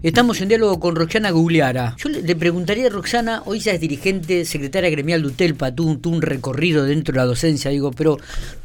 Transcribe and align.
Estamos 0.00 0.40
en 0.40 0.48
diálogo 0.48 0.78
con 0.78 0.94
Roxana 0.94 1.32
Gugliara. 1.32 1.94
Yo 1.96 2.08
le, 2.08 2.36
preguntaría 2.36 2.86
a 2.86 2.90
Roxana, 2.90 3.42
hoy 3.46 3.58
ya 3.58 3.72
es 3.72 3.80
dirigente, 3.80 4.44
secretaria 4.44 4.90
gremial 4.90 5.22
de 5.22 5.28
UTELPA, 5.28 5.74
tuvo, 5.74 5.98
un 6.08 6.22
recorrido 6.22 6.84
dentro 6.84 7.14
de 7.14 7.18
la 7.18 7.24
docencia, 7.24 7.72
digo, 7.72 7.90
pero 7.90 8.16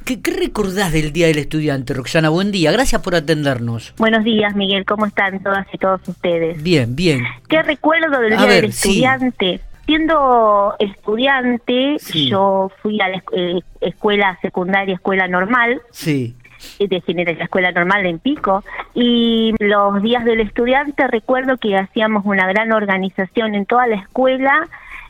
¿qué, 0.06 0.20
recordás 0.32 0.92
del 0.92 1.12
Día 1.12 1.26
del 1.26 1.40
Estudiante, 1.40 1.96
Roxana? 1.96 2.30
Buen 2.30 2.52
día, 2.52 2.72
gracias 2.72 3.02
por 3.02 3.16
atendernos. 3.16 3.96
Buenos 3.98 4.24
días, 4.24 4.56
Miguel, 4.56 4.86
¿cómo 4.86 5.08
están 5.08 5.42
todas 5.42 5.66
y 5.74 5.78
todos 5.80 6.08
ustedes? 6.08 6.62
Bien, 6.62 6.96
bien. 6.96 7.24
¿Qué 7.50 7.64
recuerdo 7.64 8.20
del 8.20 8.38
Día 8.38 8.46
del 8.46 8.66
Estudiante? 8.66 9.60
Siendo 9.88 10.76
estudiante, 10.80 11.98
yo 12.14 12.72
fui 12.84 13.02
a 13.02 13.10
la 13.10 13.24
eh, 13.34 13.60
escuela 13.82 14.38
secundaria, 14.42 14.94
escuela 14.94 15.28
normal. 15.28 15.82
Sí 15.92 16.36
de 16.80 17.36
la 17.38 17.44
escuela 17.44 17.72
normal 17.72 18.06
en 18.06 18.20
Pico 18.20 18.64
y 18.94 19.54
los 19.60 20.02
días 20.02 20.26
del 20.26 20.42
estudiante 20.42 21.08
recuerdo 21.08 21.58
que 21.58 21.78
hacíamos 21.78 22.26
una 22.26 22.48
gran 22.48 22.72
organización 22.72 23.56
en 23.56 23.66
toda 23.66 23.88
la 23.88 23.96
escuela 23.96 24.68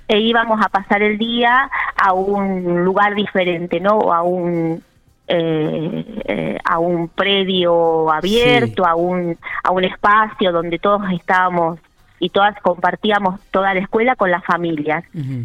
e 0.07 0.20
íbamos 0.20 0.63
a 0.63 0.70
pasar 0.70 1.02
el 1.02 1.17
día 1.17 1.70
a 1.95 2.13
un 2.13 2.84
lugar 2.84 3.16
diferente, 3.16 3.79
¿no? 3.79 4.13
A 4.13 4.21
un 4.21 4.84
eh, 5.26 6.21
eh, 6.26 6.57
a 6.66 6.79
un 6.79 7.07
predio 7.07 8.12
abierto, 8.12 8.85
a 8.85 8.95
un 8.95 9.38
a 9.63 9.71
un 9.71 9.84
espacio 9.85 10.51
donde 10.51 10.79
todos 10.79 11.01
estábamos 11.13 11.79
y 12.20 12.30
todas 12.30 12.59
compartíamos 12.62 13.41
toda 13.52 13.73
la 13.73 13.81
escuela 13.81 14.16
con 14.16 14.31
las 14.31 14.45
familias. 14.45 15.04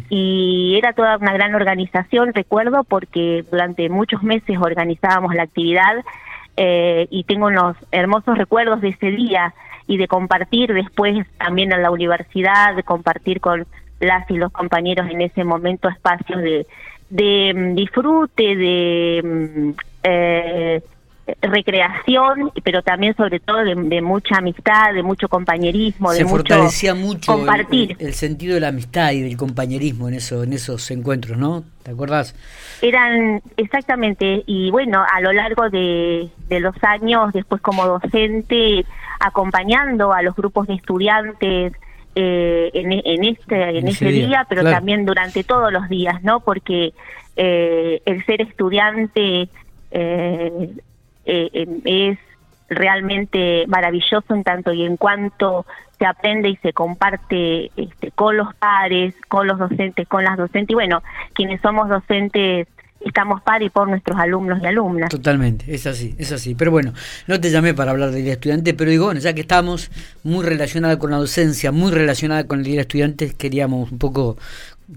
Y 0.09 0.75
era 0.77 0.93
toda 0.93 1.17
una 1.17 1.33
gran 1.33 1.53
organización, 1.53 2.33
recuerdo, 2.33 2.83
porque 2.83 3.43
durante 3.51 3.89
muchos 3.89 4.23
meses 4.23 4.57
organizábamos 4.59 5.35
la 5.35 5.43
actividad 5.43 6.03
eh, 6.55 7.07
y 7.09 7.23
tengo 7.25 7.47
unos 7.47 7.75
hermosos 7.91 8.37
recuerdos 8.37 8.81
de 8.81 8.89
ese 8.89 9.11
día 9.11 9.53
y 9.87 9.97
de 9.97 10.07
compartir 10.07 10.73
después 10.73 11.25
también 11.37 11.71
en 11.71 11.81
la 11.81 11.91
universidad, 11.91 12.75
de 12.75 12.83
compartir 12.83 13.41
con 13.41 13.65
las 13.99 14.29
y 14.29 14.35
los 14.35 14.51
compañeros 14.51 15.09
en 15.09 15.21
ese 15.21 15.43
momento 15.43 15.89
espacios 15.89 16.41
de, 16.41 16.67
de 17.09 17.53
mm, 17.55 17.75
disfrute, 17.75 18.55
de... 18.55 19.21
Mm, 19.23 19.69
eh, 20.03 20.81
recreación, 21.41 22.51
pero 22.63 22.81
también 22.81 23.15
sobre 23.15 23.39
todo 23.39 23.63
de, 23.63 24.01
mucha 24.01 24.37
amistad, 24.37 24.93
de 24.93 25.03
mucho 25.03 25.27
compañerismo, 25.27 26.11
Se 26.11 26.23
de 26.23 26.29
fortalecía 26.29 26.95
mucho, 26.95 27.33
compartir. 27.33 27.95
El, 27.99 28.13
sentido 28.13 28.55
de 28.55 28.61
la 28.61 28.69
amistad 28.69 29.11
y 29.11 29.21
del 29.21 29.37
compañerismo 29.37 30.07
en 30.07 30.15
eso, 30.15 30.43
en 30.43 30.53
esos 30.53 30.89
encuentros, 30.91 31.37
¿no? 31.37 31.63
¿Te 31.83 31.91
acuerdas? 31.91 32.35
Eran 32.81 33.41
exactamente 33.57 34.43
y 34.45 34.69
bueno 34.71 35.03
a 35.11 35.21
lo 35.21 35.33
largo 35.33 35.69
de, 35.69 36.29
los 36.49 36.75
años 36.83 37.33
después 37.33 37.61
como 37.61 37.85
docente 37.85 38.85
acompañando 39.19 40.13
a 40.13 40.21
los 40.21 40.35
grupos 40.35 40.67
de 40.67 40.75
estudiantes 40.75 41.73
eh, 42.15 42.71
en, 42.73 43.23
este 43.23 43.77
en, 43.77 43.87
ese, 43.87 44.05
día, 44.07 44.45
pero 44.49 44.63
también 44.63 45.05
durante 45.05 45.43
todos 45.43 45.71
los 45.71 45.87
días, 45.89 46.21
¿no? 46.23 46.41
Porque 46.41 46.93
eh, 47.35 48.01
el 48.05 48.25
ser 48.25 48.41
estudiante 48.41 49.47
eh, 49.91 50.71
es 51.85 52.17
realmente 52.69 53.65
maravilloso 53.67 54.33
en 54.33 54.43
tanto 54.43 54.73
y 54.73 54.83
en 54.83 54.97
cuanto 54.97 55.65
se 55.97 56.05
aprende 56.05 56.49
y 56.49 56.55
se 56.57 56.71
comparte 56.71 57.71
este, 57.75 58.11
con 58.11 58.37
los 58.37 58.53
pares, 58.55 59.13
con 59.27 59.47
los 59.47 59.59
docentes, 59.59 60.07
con 60.07 60.23
las 60.23 60.37
docentes 60.37 60.69
y 60.69 60.75
bueno, 60.75 61.03
quienes 61.33 61.61
somos 61.61 61.89
docentes 61.89 62.67
estamos 63.01 63.41
par 63.41 63.61
y 63.63 63.69
por 63.69 63.87
nuestros 63.87 64.19
alumnos 64.19 64.59
y 64.61 64.65
alumnas. 64.65 65.09
Totalmente, 65.09 65.73
es 65.73 65.87
así, 65.87 66.15
es 66.17 66.31
así. 66.31 66.55
Pero 66.55 66.71
bueno, 66.71 66.93
no 67.27 67.39
te 67.39 67.49
llamé 67.49 67.73
para 67.73 67.91
hablar 67.91 68.11
del 68.11 68.23
día 68.23 68.33
estudiante, 68.33 68.73
pero 68.73 68.91
digo, 68.91 69.05
bueno, 69.05 69.19
ya 69.19 69.33
que 69.33 69.41
estamos 69.41 69.89
muy 70.23 70.45
relacionada 70.45 70.99
con 70.99 71.11
la 71.11 71.17
docencia, 71.17 71.71
muy 71.71 71.91
relacionada 71.91 72.45
con 72.45 72.59
el 72.59 72.65
día 72.65 72.81
estudiante, 72.81 73.33
queríamos 73.37 73.91
un 73.91 73.99
poco 73.99 74.37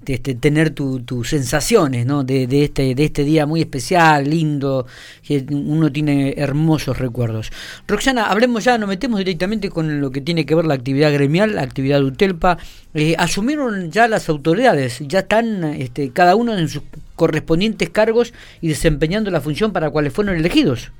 este, 0.06 0.34
tener 0.34 0.70
tus 0.70 1.28
sensaciones 1.28 2.06
¿no? 2.06 2.24
de, 2.24 2.46
de, 2.46 2.64
este, 2.64 2.94
de 2.94 3.04
este 3.04 3.24
día 3.24 3.46
muy 3.46 3.60
especial, 3.60 4.28
lindo, 4.28 4.86
que 5.22 5.44
uno 5.50 5.92
tiene 5.92 6.34
hermosos 6.36 6.98
recuerdos. 6.98 7.50
Roxana, 7.86 8.26
hablemos 8.26 8.64
ya, 8.64 8.78
nos 8.78 8.88
metemos 8.88 9.18
directamente 9.18 9.70
con 9.70 10.00
lo 10.00 10.10
que 10.10 10.20
tiene 10.20 10.46
que 10.46 10.54
ver 10.54 10.64
la 10.64 10.74
actividad 10.74 11.12
gremial, 11.12 11.54
la 11.54 11.62
actividad 11.62 11.98
de 11.98 12.06
UTELPA. 12.06 12.58
Eh, 12.94 13.14
¿Asumieron 13.18 13.90
ya 13.90 14.08
las 14.08 14.28
autoridades? 14.28 15.00
¿Ya 15.06 15.20
están 15.20 15.64
este, 15.64 16.10
cada 16.10 16.36
uno 16.36 16.56
en 16.56 16.68
sus 16.68 16.82
correspondientes 17.14 17.90
cargos 17.90 18.32
y 18.60 18.68
desempeñando 18.68 19.30
la 19.30 19.40
función 19.40 19.72
para 19.72 19.90
cuales 19.90 20.12
fueron 20.12 20.36
elegidos? 20.36 20.90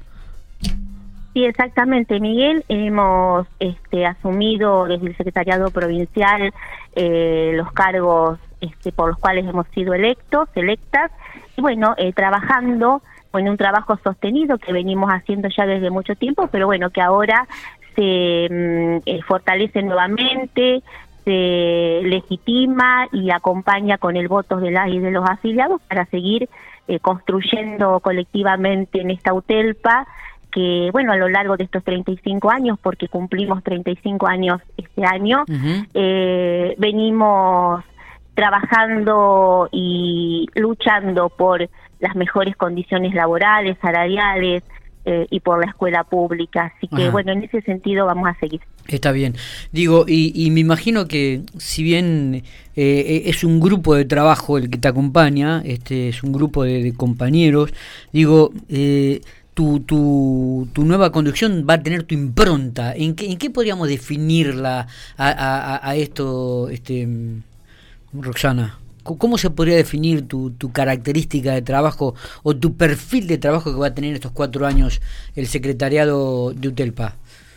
Sí, 1.32 1.44
exactamente, 1.44 2.20
Miguel. 2.20 2.62
Hemos 2.68 3.46
este, 3.58 4.04
asumido 4.04 4.84
desde 4.84 5.06
el 5.06 5.16
Secretariado 5.16 5.70
Provincial 5.70 6.52
eh, 6.94 7.52
los 7.54 7.72
cargos 7.72 8.38
este, 8.62 8.92
por 8.92 9.08
los 9.08 9.18
cuales 9.18 9.44
hemos 9.46 9.66
sido 9.68 9.92
electos, 9.92 10.48
electas, 10.54 11.10
y 11.56 11.60
bueno, 11.60 11.94
eh, 11.98 12.12
trabajando 12.12 13.02
en 13.34 13.48
un 13.48 13.56
trabajo 13.56 13.98
sostenido 14.04 14.58
que 14.58 14.72
venimos 14.72 15.10
haciendo 15.10 15.48
ya 15.48 15.66
desde 15.66 15.90
mucho 15.90 16.14
tiempo, 16.14 16.48
pero 16.50 16.66
bueno, 16.66 16.90
que 16.90 17.00
ahora 17.00 17.48
se 17.96 18.48
mm, 18.48 18.98
eh, 19.04 19.20
fortalece 19.26 19.82
nuevamente, 19.82 20.82
se 21.24 22.00
legitima 22.04 23.08
y 23.12 23.30
acompaña 23.30 23.98
con 23.98 24.16
el 24.16 24.28
voto 24.28 24.58
de 24.58 24.70
las 24.70 24.88
y 24.88 24.98
de 24.98 25.10
los 25.10 25.28
afiliados 25.28 25.80
para 25.88 26.06
seguir 26.06 26.48
eh, 26.88 27.00
construyendo 27.00 28.00
colectivamente 28.00 29.00
en 29.00 29.10
esta 29.10 29.34
UTELPA 29.34 30.06
que, 30.52 30.90
bueno, 30.92 31.12
a 31.12 31.16
lo 31.16 31.28
largo 31.28 31.56
de 31.56 31.64
estos 31.64 31.82
35 31.82 32.50
años, 32.50 32.78
porque 32.80 33.08
cumplimos 33.08 33.64
35 33.64 34.26
años 34.26 34.60
este 34.76 35.04
año, 35.06 35.44
venimos 36.76 37.82
trabajando 38.34 39.68
y 39.72 40.46
luchando 40.54 41.28
por 41.28 41.68
las 42.00 42.16
mejores 42.16 42.56
condiciones 42.56 43.14
laborales, 43.14 43.76
salariales 43.80 44.62
eh, 45.04 45.26
y 45.30 45.40
por 45.40 45.60
la 45.60 45.70
escuela 45.70 46.04
pública. 46.04 46.72
Así 46.76 46.88
que 46.88 47.10
bueno, 47.10 47.32
en 47.32 47.42
ese 47.42 47.60
sentido 47.62 48.06
vamos 48.06 48.28
a 48.28 48.38
seguir. 48.38 48.60
Está 48.88 49.12
bien. 49.12 49.34
Digo, 49.70 50.04
y, 50.08 50.50
me 50.50 50.60
imagino 50.60 51.06
que 51.06 51.42
si 51.58 51.82
bien 51.82 52.42
eh, 52.76 53.22
es 53.26 53.44
un 53.44 53.60
grupo 53.60 53.94
de 53.94 54.04
trabajo 54.04 54.58
el 54.58 54.70
que 54.70 54.78
te 54.78 54.88
acompaña, 54.88 55.62
este 55.64 56.08
es 56.08 56.22
un 56.22 56.32
grupo 56.32 56.64
de, 56.64 56.92
compañeros, 56.96 57.72
digo, 58.12 58.52
eh, 58.68 59.20
tu, 59.54 59.80
tu, 59.80 60.68
tu, 60.72 60.84
nueva 60.84 61.12
conducción 61.12 61.66
va 61.68 61.74
a 61.74 61.82
tener 61.82 62.04
tu 62.04 62.14
impronta. 62.14 62.94
¿En 62.94 63.14
qué, 63.14 63.30
en 63.30 63.38
qué 63.38 63.50
podríamos 63.50 63.88
definirla 63.88 64.86
a, 65.16 65.28
a, 65.28 65.88
a 65.88 65.96
esto? 65.96 66.68
Este, 66.70 67.06
Roxana, 68.12 68.78
¿cómo 69.02 69.38
se 69.38 69.50
podría 69.50 69.76
definir 69.76 70.28
tu, 70.28 70.52
característica 70.72 71.52
de 71.52 71.62
trabajo 71.62 72.14
o 72.42 72.54
tu 72.54 72.76
perfil 72.76 73.26
de 73.26 73.38
trabajo 73.38 73.72
que 73.72 73.78
va 73.78 73.88
a 73.88 73.94
tener 73.94 74.14
estos 74.14 74.32
cuatro 74.32 74.66
años 74.66 75.00
el 75.34 75.46
secretariado 75.46 76.52
de 76.52 76.68
UTELPA? 76.68 77.14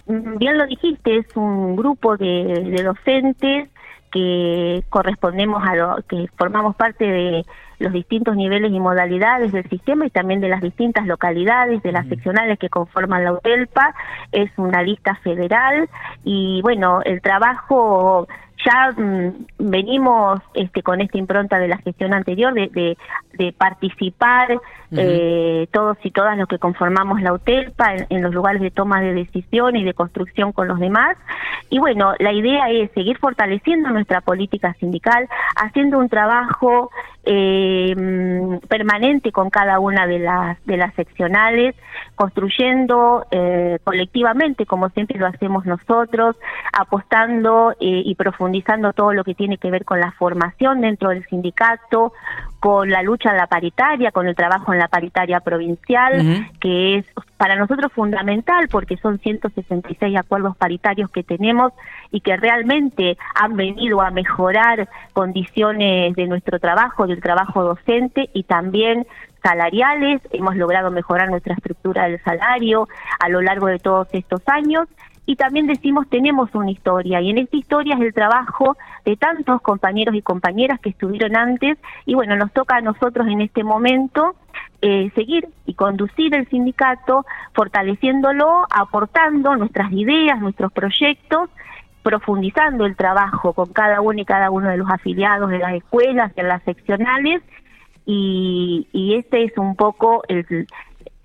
Mm, 0.08 0.38
bien 0.38 0.58
lo 0.58 0.66
dijiste, 0.66 1.18
es 1.18 1.36
un 1.36 1.76
grupo 1.76 2.16
de, 2.18 2.82
docentes 2.84 3.70
que 4.12 4.84
correspondemos 4.90 5.62
a 5.68 5.76
lo 5.76 5.98
que 6.08 6.28
formamos 6.38 6.76
parte 6.78 7.06
de 7.06 7.46
los 7.80 7.92
distintos 7.92 8.38
niveles 8.38 8.72
y 8.72 8.80
modalidades 8.80 9.52
del 9.52 9.68
sistema 9.70 10.06
y 10.06 10.10
también 10.10 10.40
de 10.40 10.48
las 10.48 10.62
distintas 10.62 11.06
localidades 11.06 11.84
de 11.84 11.92
las 11.92 12.08
seccionales 12.08 12.58
que 12.58 12.70
conforman 12.70 13.26
la 13.26 13.34
UTELPA. 13.34 13.94
Es 14.32 14.50
una 14.56 14.82
lista 14.84 15.16
federal 15.16 15.90
y 16.24 16.62
bueno, 16.62 17.02
el 17.04 17.22
trabajo 17.22 18.30
ya 18.66 18.92
mm, 18.92 19.46
venimos 19.60 20.42
este, 20.54 20.82
con 20.82 21.00
esta 21.02 21.18
impronta 21.18 21.60
de 21.60 21.68
la 21.68 21.78
gestión 21.78 22.14
anterior 22.14 22.54
de, 22.54 22.98
de, 23.34 23.54
participar 23.54 24.60
eh, 24.92 25.68
todos 25.72 25.98
y 26.04 26.12
todas 26.12 26.38
los 26.38 26.48
que 26.48 26.58
conformamos 26.58 27.22
la 27.22 27.34
UTELPA 27.34 27.96
en, 28.10 28.24
los 28.24 28.34
lugares 28.34 28.62
de 28.62 28.72
toma 28.72 29.02
de 29.02 29.14
decisión 29.14 29.76
y 29.76 29.84
de 29.84 29.94
construcción 29.94 30.52
con 30.52 30.68
los 30.68 30.80
demás. 30.80 31.18
Y 31.70 31.80
bueno, 31.80 32.14
la 32.20 32.32
idea 32.32 32.70
es 32.70 32.92
seguir 32.92 33.18
fortaleciendo 33.18 33.90
nuestra 33.90 34.22
política 34.22 34.74
sindical, 34.80 35.28
haciendo 35.56 36.00
un 36.00 36.10
trabajo 36.10 36.90
eh, 37.24 37.94
permanente 38.66 39.32
con 39.32 39.50
cada 39.50 39.80
una 39.80 40.08
de 40.08 40.20
las, 40.20 40.64
de 40.66 40.78
las 40.78 40.94
seccionales, 40.96 41.76
construyendo 42.16 43.26
eh, 43.32 43.80
colectivamente, 43.84 44.66
como 44.66 44.90
siempre 44.90 45.20
lo 45.20 45.28
hacemos 45.28 45.66
nosotros, 45.66 46.36
apostando 46.74 47.72
eh, 47.74 48.02
y 48.06 48.16
profundizando 48.16 48.94
todo 48.94 49.14
lo 49.14 49.24
que 49.24 49.36
tiene 49.36 49.58
que 49.58 49.72
ver 49.72 49.86
con 49.86 50.00
la 50.00 50.12
formación 50.12 50.82
dentro 50.82 51.10
del 51.10 51.26
sindicato, 51.26 52.14
con 52.66 52.90
la 52.90 53.04
lucha 53.04 53.32
de 53.32 53.38
la 53.38 53.46
paritaria, 53.46 54.10
con 54.10 54.28
el 54.28 54.34
trabajo 54.34 54.74
en 54.74 54.80
la 54.80 54.88
paritaria 54.88 55.40
provincial, 55.40 56.50
que 56.60 56.98
es 56.98 57.06
para 57.38 57.56
nosotros 57.56 57.92
fundamental 57.94 58.70
porque 58.72 58.98
son 58.98 59.20
166 59.20 60.18
acuerdos 60.18 60.58
paritarios 60.58 61.12
que 61.12 61.22
tenemos 61.22 61.74
y 62.10 62.22
que 62.22 62.36
realmente 62.38 63.20
han 63.36 63.56
venido 63.56 64.02
a 64.02 64.10
mejorar 64.10 64.90
condiciones 65.14 66.16
de 66.16 66.26
nuestro 66.26 66.60
trabajo, 66.60 67.06
del 67.06 67.22
trabajo 67.22 67.62
docente 67.62 68.32
y 68.34 68.42
también 68.42 69.06
salariales. 69.44 70.24
Hemos 70.32 70.56
logrado 70.56 70.90
mejorar 70.90 71.30
nuestra 71.30 71.54
estructura 71.54 72.06
del 72.06 72.20
salario 72.24 72.88
a 73.20 73.30
lo 73.30 73.44
largo 73.44 73.68
de 73.68 73.78
todos 73.78 74.08
estos 74.12 74.42
años 74.48 74.88
y 75.26 75.36
también 75.36 75.68
decimos 75.68 76.08
tenemos 76.10 76.54
una 76.54 76.72
historia. 76.72 77.22
Y 77.22 77.30
en 77.32 77.40
esta 77.40 77.58
historia 77.58 77.96
es 77.96 78.02
el 78.02 78.14
trabajo 78.14 78.78
de 79.06 79.16
tantos 79.18 79.62
compañeros 79.62 80.16
y 80.16 80.22
compañeras 80.22 80.80
que 80.80 80.90
estuvieron 80.90 81.36
antes. 81.36 81.78
Y 82.06 82.14
bueno, 82.14 82.36
nos 82.36 82.52
toca 82.54 82.78
a 82.78 82.82
nosotros 82.82 83.28
en 83.28 83.42
este 83.42 83.64
momento 83.64 84.36
eh, 84.82 85.12
seguir 85.16 85.48
y 85.66 85.74
conducir 85.74 86.36
el 86.36 86.48
sindicato, 86.50 87.26
fortaleciéndolo, 87.54 88.66
aportando 88.70 89.56
nuestras 89.56 89.92
ideas, 89.92 90.40
nuestros 90.40 90.72
proyectos, 90.72 91.50
profundizando 92.04 92.86
el 92.86 92.96
trabajo 92.96 93.54
con 93.54 93.74
cada 93.74 94.02
uno 94.02 94.22
y 94.22 94.26
cada 94.26 94.52
uno 94.52 94.70
de 94.70 94.78
los 94.78 94.90
afiliados 94.92 95.50
de 95.50 95.58
las 95.58 95.74
escuelas, 95.74 96.36
de 96.36 96.44
las 96.44 96.62
seccionales, 96.64 97.42
y, 98.06 98.88
y 98.92 99.16
este 99.16 99.44
es 99.46 99.58
un 99.58 99.76
poco 99.76 100.22
el, 100.28 100.68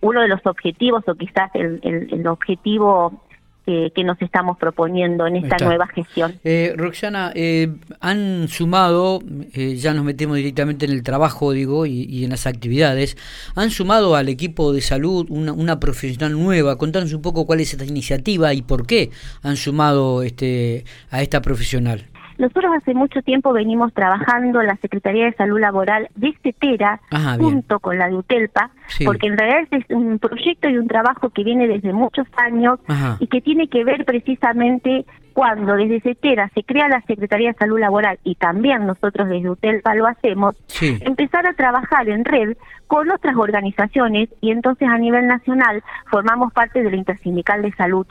uno 0.00 0.22
de 0.22 0.28
los 0.28 0.40
objetivos, 0.46 1.06
o 1.06 1.14
quizás 1.14 1.50
el, 1.52 1.80
el 1.82 2.26
objetivo 2.26 3.22
que, 3.64 4.04
nos 4.04 4.20
estamos 4.22 4.56
proponiendo 4.58 5.26
en 5.26 5.36
esta 5.36 5.56
nueva 5.58 5.86
gestión. 5.88 6.34
Eh, 6.44 6.74
Roxana, 6.76 7.32
eh, 7.34 7.68
han 8.00 8.48
sumado, 8.48 9.20
eh, 9.52 9.76
ya 9.76 9.94
nos 9.94 10.04
metemos 10.04 10.36
directamente 10.36 10.86
en 10.86 10.92
el 10.92 11.02
trabajo, 11.02 11.52
digo, 11.52 11.86
y, 11.86 12.24
en 12.24 12.30
las 12.30 12.46
actividades, 12.46 13.16
han 13.54 13.70
sumado 13.70 14.16
al 14.16 14.28
equipo 14.28 14.72
de 14.72 14.80
salud 14.80 15.26
una, 15.28 15.52
una, 15.52 15.80
profesional 15.80 16.32
nueva. 16.32 16.76
Contanos 16.76 17.12
un 17.12 17.22
poco 17.22 17.46
cuál 17.46 17.60
es 17.60 17.72
esta 17.72 17.84
iniciativa 17.84 18.52
y 18.54 18.62
por 18.62 18.86
qué 18.86 19.10
han 19.42 19.56
sumado 19.56 20.22
este, 20.22 20.84
a 21.10 21.22
esta 21.22 21.40
profesional. 21.42 22.09
Nosotros 22.40 22.72
hace 22.74 22.94
mucho 22.94 23.20
tiempo 23.20 23.52
venimos 23.52 23.92
trabajando 23.92 24.62
la 24.62 24.74
Secretaría 24.76 25.26
de 25.26 25.34
Salud 25.34 25.60
Laboral 25.60 26.08
de 26.14 26.34
Cetera 26.42 26.98
junto 27.38 27.80
con 27.80 27.98
la 27.98 28.08
de 28.08 28.14
UTELPA, 28.14 28.70
porque 29.04 29.26
en 29.26 29.36
realidad 29.36 29.68
es 29.70 29.84
un 29.90 30.18
proyecto 30.18 30.70
y 30.70 30.78
un 30.78 30.88
trabajo 30.88 31.28
que 31.28 31.44
viene 31.44 31.68
desde 31.68 31.92
muchos 31.92 32.26
años 32.38 32.80
y 33.18 33.26
que 33.26 33.42
tiene 33.42 33.68
que 33.68 33.84
ver 33.84 34.06
precisamente 34.06 35.04
cuando 35.34 35.76
desde 35.76 36.00
CETERA 36.00 36.50
se 36.54 36.62
crea 36.64 36.88
la 36.88 37.02
Secretaría 37.02 37.52
de 37.52 37.58
Salud 37.58 37.78
Laboral 37.78 38.18
y 38.24 38.36
también 38.36 38.86
nosotros 38.86 39.28
desde 39.28 39.50
UTELPA 39.50 39.94
lo 39.94 40.06
hacemos, 40.06 40.56
empezar 40.80 41.46
a 41.46 41.52
trabajar 41.52 42.08
en 42.08 42.24
red 42.24 42.56
con 42.86 43.10
otras 43.10 43.36
organizaciones 43.36 44.30
y 44.40 44.50
entonces 44.50 44.88
a 44.88 44.96
nivel 44.96 45.26
nacional 45.26 45.84
formamos 46.10 46.54
parte 46.54 46.82
de 46.82 46.90
la 46.90 46.96
Intersindical 46.96 47.60
de 47.60 47.72
Salud 47.72 48.06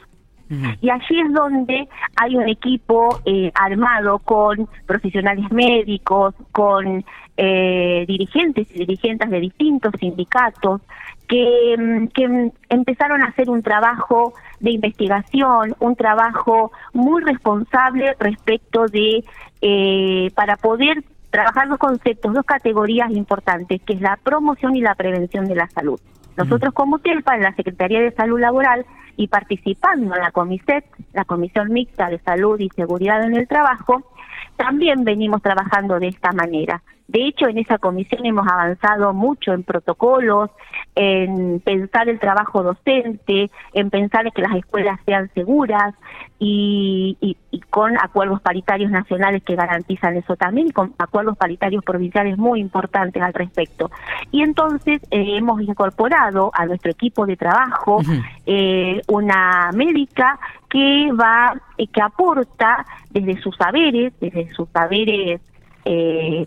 y 0.81 0.89
allí 0.89 1.19
es 1.19 1.31
donde 1.31 1.87
hay 2.15 2.35
un 2.35 2.49
equipo 2.49 3.19
eh, 3.25 3.51
armado 3.53 4.19
con 4.19 4.67
profesionales 4.87 5.51
médicos, 5.51 6.33
con 6.51 7.05
eh, 7.37 8.05
dirigentes 8.07 8.67
y 8.73 8.79
dirigentes 8.79 9.29
de 9.29 9.39
distintos 9.39 9.93
sindicatos 9.99 10.81
que, 11.27 11.75
mm, 11.77 12.07
que 12.07 12.51
empezaron 12.69 13.21
a 13.21 13.27
hacer 13.27 13.49
un 13.49 13.61
trabajo 13.61 14.33
de 14.59 14.71
investigación, 14.71 15.75
un 15.79 15.95
trabajo 15.95 16.71
muy 16.93 17.23
responsable 17.23 18.15
respecto 18.19 18.87
de, 18.87 19.23
eh, 19.61 20.31
para 20.33 20.57
poder 20.57 21.03
trabajar 21.29 21.69
dos 21.69 21.77
conceptos, 21.77 22.33
dos 22.33 22.45
categorías 22.45 23.11
importantes, 23.11 23.81
que 23.83 23.93
es 23.93 24.01
la 24.01 24.17
promoción 24.17 24.75
y 24.75 24.81
la 24.81 24.95
prevención 24.95 25.45
de 25.45 25.55
la 25.55 25.69
salud. 25.69 25.99
Nosotros 26.35 26.73
como 26.73 26.99
TELPA, 26.99 27.35
en 27.35 27.43
la 27.43 27.53
Secretaría 27.53 28.01
de 28.01 28.11
Salud 28.11 28.39
Laboral, 28.39 28.85
y 29.19 29.27
participando 29.27 30.15
en 30.15 30.21
la 30.21 30.31
COMISET, 30.31 30.85
la 31.11 31.25
Comisión 31.25 31.73
Mixta 31.73 32.09
de 32.09 32.19
Salud 32.19 32.57
y 32.57 32.69
Seguridad 32.69 33.21
en 33.25 33.35
el 33.35 33.49
Trabajo, 33.49 34.13
también 34.55 35.03
venimos 35.03 35.41
trabajando 35.41 35.99
de 35.99 36.07
esta 36.07 36.31
manera. 36.31 36.81
De 37.09 37.25
hecho, 37.25 37.47
en 37.47 37.57
esa 37.57 37.79
comisión 37.79 38.23
hemos 38.23 38.47
avanzado 38.47 39.15
mucho 39.15 39.51
en 39.51 39.63
protocolos, 39.63 40.51
en 40.93 41.59
pensar 41.59 42.07
el 42.07 42.19
trabajo 42.19 42.61
docente, 42.61 43.49
en 43.73 43.89
pensar 43.89 44.27
en 44.27 44.31
que 44.31 44.43
las 44.43 44.55
escuelas 44.55 44.99
sean 45.07 45.27
seguras 45.33 45.95
y, 46.37 47.35
con 47.71 47.97
acuerdos 47.97 48.41
paritarios 48.41 48.91
nacionales 48.91 49.41
que 49.41 49.55
garantizan 49.55 50.17
eso 50.17 50.35
también 50.35 50.67
y 50.67 50.71
con 50.71 50.93
acuerdos 50.99 51.35
paritarios 51.35 51.83
provinciales 51.83 52.37
muy 52.37 52.59
importantes 52.59 53.23
al 53.23 53.33
respecto. 53.33 53.89
Y 54.31 54.43
entonces 54.43 55.01
eh, 55.09 55.35
hemos 55.35 55.61
incorporado 55.61 56.51
a 56.53 56.67
nuestro 56.67 56.91
equipo 56.91 57.25
de 57.25 57.35
trabajo 57.35 58.01
eh, 58.45 59.01
una 59.07 59.71
médica 59.73 60.39
que 60.69 61.09
va, 61.19 61.59
eh, 61.75 61.87
que 61.87 62.03
aporta 62.03 62.85
desde 63.09 63.41
sus 63.41 63.55
saberes, 63.57 64.13
desde 64.19 64.53
sus 64.53 64.69
saberes 64.69 65.41
eh, 65.85 66.45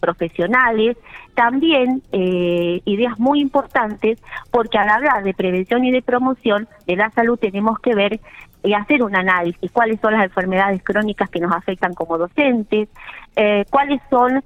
profesionales, 0.00 0.96
también 1.34 2.02
eh, 2.12 2.80
ideas 2.84 3.18
muy 3.18 3.40
importantes, 3.40 4.20
porque 4.50 4.78
al 4.78 4.88
hablar 4.88 5.24
de 5.24 5.34
prevención 5.34 5.84
y 5.84 5.92
de 5.92 6.02
promoción 6.02 6.68
de 6.86 6.96
la 6.96 7.10
salud 7.10 7.38
tenemos 7.38 7.78
que 7.80 7.94
ver 7.94 8.20
y 8.62 8.74
hacer 8.74 9.02
un 9.02 9.14
análisis, 9.14 9.70
cuáles 9.70 10.00
son 10.00 10.14
las 10.14 10.24
enfermedades 10.24 10.82
crónicas 10.82 11.30
que 11.30 11.40
nos 11.40 11.54
afectan 11.54 11.94
como 11.94 12.18
docentes, 12.18 12.88
eh, 13.36 13.64
cuáles 13.70 14.00
son 14.10 14.42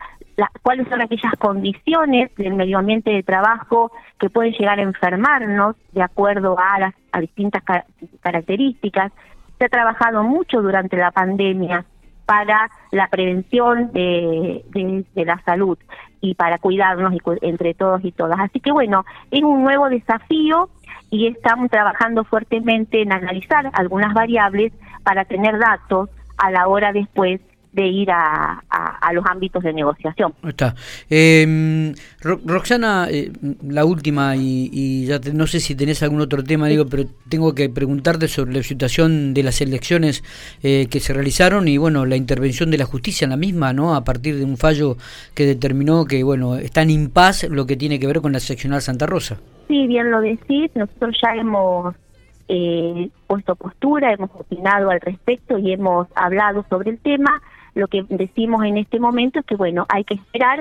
cuáles 0.62 0.88
son 0.88 1.02
aquellas 1.02 1.34
condiciones 1.38 2.34
del 2.36 2.54
medio 2.54 2.78
ambiente 2.78 3.10
de 3.10 3.22
trabajo 3.22 3.92
que 4.18 4.30
pueden 4.30 4.52
llegar 4.52 4.78
a 4.78 4.82
enfermarnos 4.82 5.76
de 5.92 6.02
acuerdo 6.02 6.56
a 6.58 6.78
las 6.78 6.94
a 7.12 7.20
distintas 7.20 7.62
características. 8.20 9.12
Se 9.58 9.66
ha 9.66 9.68
trabajado 9.68 10.24
mucho 10.24 10.62
durante 10.62 10.96
la 10.96 11.10
pandemia 11.10 11.84
para 12.26 12.70
la 12.90 13.08
prevención 13.08 13.92
de, 13.92 14.64
la 15.14 15.40
salud 15.44 15.78
y 16.20 16.34
para 16.34 16.58
cuidarnos 16.58 17.14
entre 17.42 17.74
todos 17.74 18.04
y 18.04 18.12
todas. 18.12 18.38
Así 18.40 18.60
que 18.60 18.72
bueno, 18.72 19.04
es 19.30 19.42
un 19.42 19.62
nuevo 19.62 19.88
desafío 19.88 20.68
y 21.10 21.26
estamos 21.26 21.70
trabajando 21.70 22.24
fuertemente 22.24 23.02
en 23.02 23.12
analizar 23.12 23.70
algunas 23.74 24.14
variables 24.14 24.72
para 25.02 25.24
tener 25.24 25.58
datos 25.58 26.08
a 26.38 26.50
la 26.50 26.68
hora 26.68 26.92
después 26.92 27.40
de 27.72 27.86
ir 27.86 28.10
a, 28.10 28.62
a, 28.68 29.12
los 29.12 29.24
ámbitos 29.26 29.62
de 29.62 29.72
negociación. 29.72 30.34
Está. 30.46 30.74
Eh, 31.08 31.94
Roxana, 32.20 33.08
eh, 33.10 33.32
la 33.66 33.84
última, 33.84 34.36
y, 34.36 35.06
ya 35.06 35.18
no 35.32 35.46
sé 35.46 35.58
si 35.60 35.74
tenés 35.74 36.02
algún 36.02 36.20
otro 36.20 36.44
tema, 36.44 36.68
digo, 36.68 36.86
pero 36.86 37.04
tengo 37.28 37.54
que 37.54 37.70
preguntarte 37.70 38.28
sobre 38.28 38.52
la 38.52 38.62
situación 38.62 39.32
de 39.32 39.42
las 39.42 39.60
elecciones 39.60 40.22
eh, 40.62 40.86
que 40.90 41.00
se 41.00 41.14
realizaron 41.14 41.66
y, 41.66 41.78
bueno, 41.78 42.04
la 42.04 42.16
intervención 42.16 42.70
de 42.70 42.78
la 42.78 42.84
justicia 42.84 43.24
en 43.24 43.30
la 43.30 43.36
misma, 43.36 43.72
¿no? 43.72 43.94
A 43.94 44.04
partir 44.04 44.36
de 44.36 44.44
un 44.44 44.58
fallo 44.58 44.96
que 45.34 45.46
determinó 45.46 46.04
que, 46.04 46.22
bueno, 46.22 46.56
está 46.56 46.82
en 46.82 46.90
impas 46.90 47.44
lo 47.48 47.66
que 47.66 47.76
tiene 47.76 47.98
que 47.98 48.06
ver 48.06 48.20
con 48.20 48.32
la 48.32 48.40
seccional 48.40 48.82
Santa 48.82 49.06
Rosa. 49.06 49.40
Sí, 49.68 49.86
bien 49.86 50.10
lo 50.10 50.20
decís, 50.20 50.70
nosotros 50.74 51.16
ya 51.22 51.34
hemos 51.34 51.94
eh, 52.48 53.08
puesto 53.26 53.54
postura, 53.56 54.12
hemos 54.12 54.30
opinado 54.34 54.90
al 54.90 55.00
respecto 55.00 55.56
y 55.58 55.72
hemos 55.72 56.08
hablado 56.14 56.66
sobre 56.68 56.90
el 56.90 56.98
tema 56.98 57.40
lo 57.74 57.88
que 57.88 58.04
decimos 58.08 58.64
en 58.64 58.76
este 58.76 59.00
momento 59.00 59.40
es 59.40 59.46
que, 59.46 59.56
bueno, 59.56 59.86
hay 59.88 60.04
que 60.04 60.14
esperar 60.14 60.60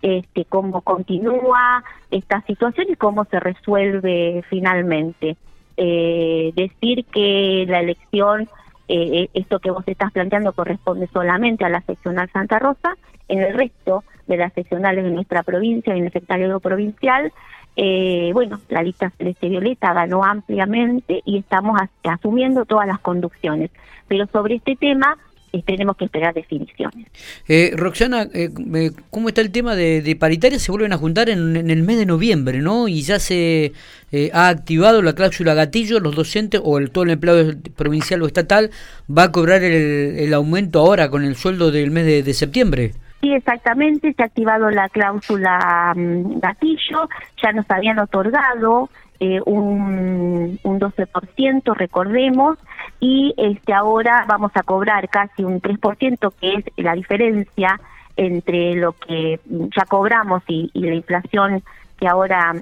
este, 0.00 0.44
cómo 0.44 0.80
continúa 0.82 1.84
esta 2.10 2.40
situación 2.42 2.86
y 2.90 2.96
cómo 2.96 3.24
se 3.26 3.40
resuelve 3.40 4.44
finalmente. 4.48 5.36
Eh, 5.76 6.52
decir 6.54 7.04
que 7.06 7.64
la 7.68 7.80
elección, 7.80 8.48
eh, 8.88 9.28
esto 9.34 9.58
que 9.58 9.70
vos 9.70 9.84
estás 9.86 10.12
planteando, 10.12 10.52
corresponde 10.52 11.08
solamente 11.12 11.64
a 11.64 11.68
la 11.68 11.80
seccional 11.82 12.30
Santa 12.32 12.58
Rosa, 12.58 12.96
en 13.28 13.40
el 13.40 13.54
resto 13.54 14.04
de 14.26 14.36
las 14.36 14.52
seccionales 14.52 15.04
de 15.04 15.10
nuestra 15.10 15.42
provincia, 15.42 15.94
en 15.94 16.04
el 16.04 16.12
secretario 16.12 16.60
provincial, 16.60 17.32
eh, 17.74 18.30
bueno, 18.34 18.60
la 18.68 18.82
lista 18.82 19.10
Celeste 19.16 19.48
Violeta 19.48 19.94
ganó 19.94 20.24
ampliamente 20.24 21.22
y 21.24 21.38
estamos 21.38 21.80
asumiendo 22.04 22.64
todas 22.66 22.86
las 22.86 22.98
conducciones. 22.98 23.70
Pero 24.08 24.26
sobre 24.26 24.56
este 24.56 24.76
tema 24.76 25.16
tenemos 25.60 25.96
que 25.96 26.06
esperar 26.06 26.32
definiciones. 26.32 27.06
Eh, 27.46 27.72
Roxana, 27.76 28.22
eh, 28.32 28.48
eh, 28.74 28.90
¿cómo 29.10 29.28
está 29.28 29.42
el 29.42 29.52
tema 29.52 29.74
de, 29.74 30.00
de 30.00 30.16
paritaria? 30.16 30.58
Se 30.58 30.72
vuelven 30.72 30.94
a 30.94 30.96
juntar 30.96 31.28
en, 31.28 31.56
el 31.56 31.82
mes 31.82 31.98
de 31.98 32.06
noviembre, 32.06 32.60
¿no? 32.60 32.88
Y 32.88 33.02
ya 33.02 33.18
se 33.18 33.72
eh, 34.12 34.30
ha 34.32 34.48
activado 34.48 35.02
la 35.02 35.14
cláusula 35.14 35.54
gatillo, 35.54 35.98
los 36.00 36.14
docentes 36.14 36.60
o 36.62 36.78
el, 36.78 36.90
todo 36.90 37.04
el 37.04 37.10
empleado 37.10 37.52
provincial 37.76 38.22
o 38.22 38.26
estatal 38.26 38.70
va 39.06 39.24
a 39.24 39.32
cobrar 39.32 39.62
el, 39.62 40.32
aumento 40.34 40.80
ahora 40.80 41.10
con 41.10 41.24
el 41.24 41.34
sueldo 41.36 41.70
del 41.70 41.90
mes 41.90 42.24
de, 42.24 42.34
septiembre. 42.34 42.92
Sí, 43.20 43.32
exactamente, 43.32 44.12
se 44.14 44.22
ha 44.22 44.26
activado 44.26 44.70
la 44.70 44.88
cláusula 44.88 45.92
mm, 45.94 46.40
gatillo, 46.40 47.08
ya 47.42 47.52
nos 47.52 47.70
habían 47.70 47.98
otorgado 47.98 48.90
eh, 49.20 49.40
un, 49.46 50.58
un 50.62 50.80
12%, 50.80 51.74
recordemos, 51.76 52.58
y 53.02 53.34
este 53.36 53.74
ahora 53.74 54.24
vamos 54.28 54.52
a 54.54 54.62
cobrar 54.62 55.08
casi 55.08 55.42
un 55.42 55.60
3%, 55.60 56.32
que 56.40 56.54
es 56.54 56.64
la 56.76 56.94
diferencia 56.94 57.80
entre 58.16 58.76
lo 58.76 58.92
que 58.92 59.40
ya 59.76 59.84
cobramos 59.86 60.44
y, 60.46 60.70
la 60.74 60.94
inflación 60.94 61.64
que 61.98 62.06
ahora 62.06 62.54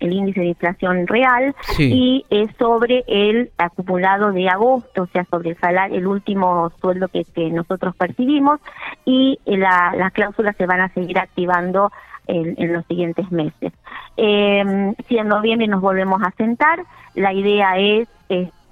el 0.00 0.12
índice 0.12 0.40
de 0.40 0.46
inflación 0.46 1.06
real 1.06 1.54
y 1.78 2.24
es 2.28 2.50
sobre 2.58 3.04
el 3.06 3.52
acumulado 3.56 4.32
de 4.32 4.48
agosto, 4.48 5.02
o 5.02 5.06
sea, 5.06 5.24
sobre 5.26 5.50
el 5.50 5.58
salario, 5.58 5.96
el 5.96 6.08
último 6.08 6.72
sueldo 6.80 7.06
que, 7.06 7.24
nosotros 7.36 7.94
percibimos 7.94 8.58
y 9.04 9.38
la, 9.44 9.94
las 9.96 10.12
cláusulas 10.12 10.56
se 10.56 10.66
van 10.66 10.80
a 10.80 10.88
seguir 10.88 11.20
activando 11.20 11.92
en, 12.26 12.72
los 12.72 12.84
siguientes 12.86 13.30
meses. 13.30 13.72
Eh, 14.16 14.94
si 15.08 15.18
en 15.18 15.28
noviembre 15.28 15.68
nos 15.68 15.80
volvemos 15.80 16.20
a 16.20 16.32
sentar, 16.32 16.80
la 17.14 17.32
idea 17.32 17.78
es 17.78 18.08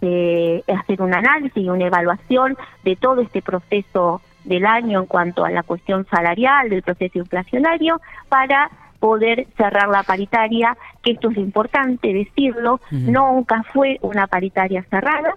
este, 0.00 0.64
hacer 0.72 1.00
un 1.00 1.14
análisis 1.14 1.56
y 1.56 1.68
una 1.68 1.86
evaluación 1.86 2.56
de 2.84 2.96
todo 2.96 3.20
este 3.20 3.42
proceso 3.42 4.20
del 4.44 4.66
año 4.66 5.00
en 5.00 5.06
cuanto 5.06 5.44
a 5.44 5.50
la 5.50 5.62
cuestión 5.62 6.06
salarial, 6.06 6.68
del 6.68 6.82
proceso 6.82 7.18
inflacionario, 7.18 8.00
para 8.28 8.70
poder 9.00 9.46
cerrar 9.56 9.88
la 9.88 10.02
paritaria, 10.02 10.76
que 11.02 11.12
esto 11.12 11.30
es 11.30 11.36
importante 11.38 12.12
decirlo, 12.12 12.80
nunca 12.90 13.62
fue 13.72 13.98
una 14.02 14.26
paritaria 14.26 14.84
cerrada, 14.90 15.34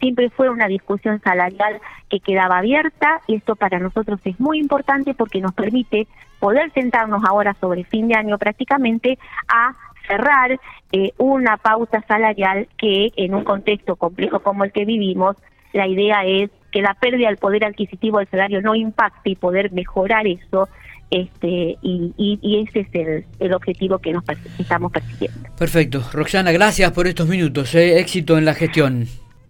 siempre 0.00 0.30
fue 0.30 0.50
una 0.50 0.66
discusión 0.66 1.20
salarial 1.22 1.80
que 2.08 2.20
quedaba 2.20 2.58
abierta 2.58 3.20
y 3.26 3.36
esto 3.36 3.56
para 3.56 3.78
nosotros 3.78 4.20
es 4.24 4.38
muy 4.40 4.58
importante 4.58 5.14
porque 5.14 5.40
nos 5.40 5.54
permite 5.54 6.06
poder 6.40 6.70
sentarnos 6.72 7.24
ahora 7.24 7.54
sobre 7.60 7.84
fin 7.84 8.08
de 8.08 8.16
año 8.16 8.38
prácticamente 8.38 9.18
a 9.48 9.74
cerrar 10.06 10.58
eh, 10.92 11.12
una 11.18 11.56
pauta 11.56 12.02
salarial 12.06 12.68
que 12.78 13.12
en 13.16 13.34
un 13.34 13.44
contexto 13.44 13.96
complejo 13.96 14.40
como 14.40 14.64
el 14.64 14.72
que 14.72 14.84
vivimos, 14.84 15.36
la 15.72 15.86
idea 15.86 16.24
es 16.24 16.50
que 16.72 16.82
la 16.82 16.94
pérdida 16.94 17.28
del 17.28 17.38
poder 17.38 17.64
adquisitivo 17.64 18.18
del 18.18 18.28
salario 18.28 18.60
no 18.62 18.74
impacte 18.74 19.30
y 19.30 19.36
poder 19.36 19.72
mejorar 19.72 20.26
eso 20.26 20.68
este 21.10 21.76
y, 21.82 22.12
y, 22.16 22.66
ese 22.68 22.80
es 22.80 22.88
el, 22.92 23.24
el, 23.38 23.54
objetivo 23.54 23.98
que 23.98 24.12
nos 24.12 24.24
estamos 24.58 24.90
persiguiendo. 24.90 25.38
Perfecto. 25.56 26.02
Roxana, 26.12 26.50
gracias 26.50 26.90
por 26.92 27.06
estos 27.06 27.28
minutos. 27.28 27.74
Eh. 27.74 28.00
Éxito 28.00 28.36
en 28.38 28.44
la 28.44 28.54
gestión. 28.54 29.06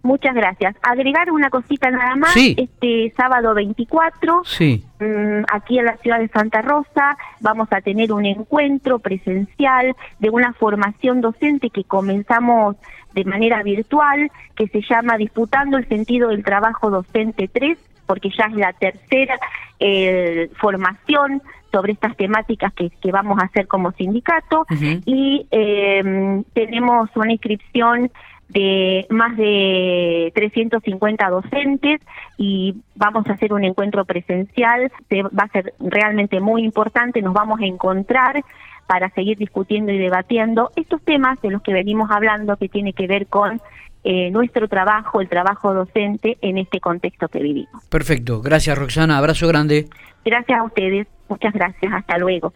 Muchas 0.07 0.35
gracias. 0.35 0.73
Agregar 0.83 1.29
una 1.31 1.49
cosita 1.49 1.91
nada 1.91 2.15
más. 2.15 2.33
Este 2.37 3.13
sábado 3.17 3.53
24, 3.53 4.41
sí. 4.45 4.81
Mm, 5.01 5.43
aquí 5.51 5.79
en 5.79 5.85
la 5.85 5.97
ciudad 5.97 6.19
de 6.19 6.29
Santa 6.29 6.61
Rosa, 6.61 7.17
vamos 7.41 7.67
a 7.71 7.81
tener 7.81 8.13
un 8.13 8.25
encuentro 8.25 8.99
presencial 8.99 9.93
de 10.19 10.29
una 10.29 10.53
formación 10.53 11.19
docente 11.19 11.71
que 11.71 11.83
comenzamos 11.83 12.77
de 13.15 13.25
manera 13.25 13.61
virtual, 13.63 14.31
que 14.55 14.69
se 14.69 14.81
llama 14.81 15.17
Disputando 15.17 15.75
el 15.75 15.85
sentido 15.89 16.29
del 16.29 16.41
trabajo 16.41 16.89
docente 16.89 17.49
3, 17.49 17.77
porque 18.05 18.29
ya 18.29 18.45
es 18.45 18.53
la 18.53 18.71
tercera 18.71 19.37
eh, 19.81 20.49
formación 20.55 21.41
sobre 21.69 21.91
estas 21.91 22.15
temáticas 22.15 22.71
que, 22.71 22.91
que, 22.91 23.11
vamos 23.11 23.39
a 23.39 23.45
hacer 23.47 23.67
como 23.67 23.91
sindicato 23.91 24.65
y 25.05 25.45
eh, 25.51 26.41
tenemos 26.53 27.09
una 27.15 27.33
inscripción 27.33 28.09
de 28.49 29.05
más 29.09 29.35
de 29.37 30.31
350 30.35 31.29
docentes 31.29 32.01
y 32.37 32.75
vamos 32.95 33.27
a 33.27 33.33
hacer 33.33 33.53
un 33.53 33.63
encuentro 33.63 34.05
presencial, 34.05 34.91
va 35.11 35.43
a 35.43 35.49
ser 35.49 35.73
realmente 35.79 36.39
muy 36.39 36.63
importante, 36.63 37.21
nos 37.21 37.33
vamos 37.33 37.59
a 37.59 37.65
encontrar 37.65 38.43
para 38.87 39.09
seguir 39.09 39.37
discutiendo 39.37 39.91
y 39.91 39.97
debatiendo 39.97 40.71
estos 40.75 41.01
temas 41.01 41.41
de 41.41 41.51
los 41.51 41.61
que 41.61 41.73
venimos 41.73 42.09
hablando 42.09 42.55
que 42.55 42.69
tiene 42.69 42.93
que 42.93 43.05
ver 43.05 43.27
con 43.27 43.61
eh, 44.03 44.31
nuestro 44.31 44.69
trabajo, 44.69 45.19
el 45.19 45.27
trabajo 45.27 45.73
docente 45.73 46.37
en 46.41 46.57
este 46.57 46.79
contexto 46.79 47.27
que 47.27 47.39
vivimos. 47.39 47.83
Perfecto, 47.89 48.41
gracias 48.41 48.77
Roxana, 48.77 49.17
abrazo 49.17 49.47
grande. 49.47 49.87
Gracias 50.23 50.59
a 50.59 50.63
ustedes, 50.63 51.07
muchas 51.27 51.53
gracias, 51.53 51.91
hasta 51.93 52.17
luego. 52.17 52.45